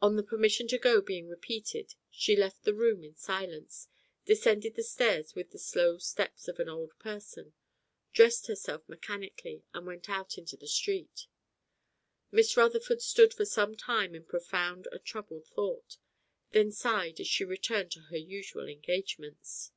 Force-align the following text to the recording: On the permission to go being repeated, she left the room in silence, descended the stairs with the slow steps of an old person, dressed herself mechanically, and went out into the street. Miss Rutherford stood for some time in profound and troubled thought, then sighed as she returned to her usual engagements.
On 0.00 0.16
the 0.16 0.22
permission 0.22 0.68
to 0.68 0.78
go 0.78 1.02
being 1.02 1.28
repeated, 1.28 1.94
she 2.10 2.34
left 2.34 2.62
the 2.64 2.72
room 2.72 3.04
in 3.04 3.14
silence, 3.14 3.88
descended 4.24 4.74
the 4.74 4.82
stairs 4.82 5.34
with 5.34 5.50
the 5.50 5.58
slow 5.58 5.98
steps 5.98 6.48
of 6.48 6.58
an 6.58 6.70
old 6.70 6.98
person, 6.98 7.52
dressed 8.14 8.46
herself 8.46 8.88
mechanically, 8.88 9.62
and 9.74 9.86
went 9.86 10.08
out 10.08 10.38
into 10.38 10.56
the 10.56 10.66
street. 10.66 11.26
Miss 12.30 12.56
Rutherford 12.56 13.02
stood 13.02 13.34
for 13.34 13.44
some 13.44 13.76
time 13.76 14.14
in 14.14 14.24
profound 14.24 14.88
and 14.90 15.04
troubled 15.04 15.44
thought, 15.48 15.98
then 16.52 16.72
sighed 16.72 17.20
as 17.20 17.26
she 17.28 17.44
returned 17.44 17.90
to 17.92 18.00
her 18.08 18.16
usual 18.16 18.66
engagements. 18.66 19.72